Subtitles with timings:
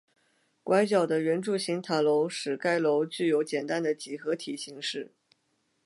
[0.63, 5.11] 拐角的圆柱形塔楼使该楼具有简单的几何体形式。